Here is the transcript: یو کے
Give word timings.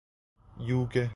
یو 0.67 0.85
کے 0.85 1.05